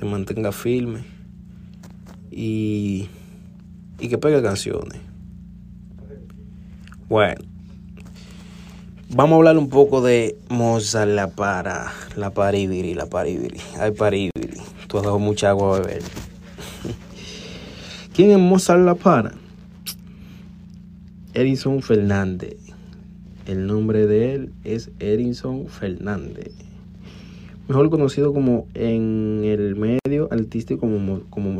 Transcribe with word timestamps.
Se 0.00 0.06
mantenga 0.06 0.50
firme 0.50 1.04
y, 2.30 3.06
y 3.98 4.08
que 4.08 4.16
pegue 4.16 4.42
canciones. 4.42 4.98
Bueno, 7.06 7.42
vamos 9.10 9.34
a 9.34 9.36
hablar 9.36 9.58
un 9.58 9.68
poco 9.68 10.00
de 10.00 10.38
Mozart 10.48 11.10
La 11.10 11.28
Para, 11.28 11.92
La 12.16 12.30
Paribiri, 12.30 12.94
La 12.94 13.10
Paribiri. 13.10 13.60
Ay, 13.78 13.90
Paribiri, 13.90 14.56
tú 14.88 14.96
has 14.96 15.04
dado 15.04 15.18
mucha 15.18 15.50
agua 15.50 15.76
a 15.76 15.80
beber. 15.80 16.02
¿Quién 18.14 18.30
es 18.30 18.38
Mozart 18.38 18.80
La 18.80 18.94
Para? 18.94 19.34
Edison 21.34 21.82
Fernández. 21.82 22.56
El 23.44 23.66
nombre 23.66 24.06
de 24.06 24.32
él 24.32 24.52
es 24.64 24.92
Edison 24.98 25.68
Fernández. 25.68 26.69
Mejor 27.70 27.88
conocido 27.88 28.34
como 28.34 28.66
en 28.74 29.42
el 29.44 29.76
medio 29.76 30.26
artístico 30.32 30.88
como, 30.88 31.20
como 31.30 31.59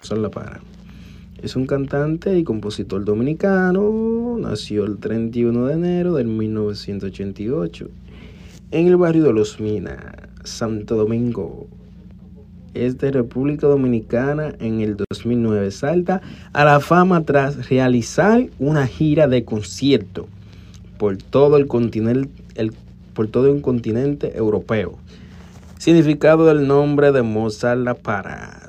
Son 0.00 0.22
La 0.22 0.30
Para. 0.30 0.60
Es 1.42 1.56
un 1.56 1.66
cantante 1.66 2.38
y 2.38 2.44
compositor 2.44 3.04
dominicano. 3.04 4.36
Nació 4.38 4.84
el 4.84 4.98
31 4.98 5.66
de 5.66 5.74
enero 5.74 6.14
de 6.14 6.24
1988 6.24 7.88
en 8.70 8.86
el 8.86 8.96
barrio 8.96 9.24
de 9.24 9.32
Los 9.32 9.60
Minas, 9.60 9.98
Santo 10.44 10.96
Domingo. 10.96 11.66
Es 12.74 12.96
de 12.98 13.10
República 13.10 13.66
Dominicana 13.66 14.54
en 14.60 14.80
el 14.80 14.96
2009. 14.96 15.70
Salta 15.72 16.22
a 16.52 16.64
la 16.64 16.80
fama 16.80 17.24
tras 17.24 17.68
realizar 17.68 18.48
una 18.58 18.86
gira 18.86 19.28
de 19.28 19.44
concierto 19.44 20.26
por 20.96 21.16
todo 21.16 21.56
el 21.56 21.66
continente, 21.66 22.32
europeo. 24.36 24.98
Significado 25.78 26.46
del 26.46 26.66
nombre 26.66 27.10
de 27.10 27.22
Mozart 27.22 27.80
La 27.80 27.94
Para. 27.94 28.68